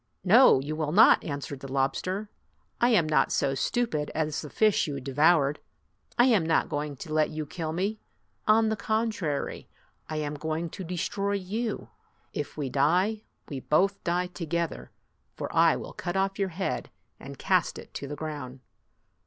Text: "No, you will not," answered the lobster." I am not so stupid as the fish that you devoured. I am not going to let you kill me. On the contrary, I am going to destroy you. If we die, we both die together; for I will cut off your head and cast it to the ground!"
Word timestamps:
"No, 0.23 0.59
you 0.59 0.75
will 0.75 0.91
not," 0.91 1.23
answered 1.23 1.59
the 1.59 1.71
lobster." 1.71 2.27
I 2.81 2.89
am 2.89 3.07
not 3.07 3.31
so 3.31 3.53
stupid 3.53 4.09
as 4.15 4.41
the 4.41 4.49
fish 4.49 4.85
that 4.87 4.91
you 4.91 4.99
devoured. 4.99 5.59
I 6.17 6.25
am 6.25 6.43
not 6.43 6.69
going 6.69 6.95
to 6.95 7.13
let 7.13 7.29
you 7.29 7.45
kill 7.45 7.71
me. 7.71 7.99
On 8.47 8.69
the 8.69 8.75
contrary, 8.75 9.69
I 10.09 10.15
am 10.15 10.33
going 10.33 10.71
to 10.71 10.83
destroy 10.83 11.33
you. 11.33 11.89
If 12.33 12.57
we 12.57 12.67
die, 12.67 13.25
we 13.47 13.59
both 13.59 14.03
die 14.03 14.25
together; 14.25 14.89
for 15.35 15.55
I 15.55 15.75
will 15.75 15.93
cut 15.93 16.17
off 16.17 16.39
your 16.39 16.49
head 16.49 16.89
and 17.19 17.37
cast 17.37 17.77
it 17.77 17.93
to 17.93 18.07
the 18.07 18.15
ground!" 18.15 18.61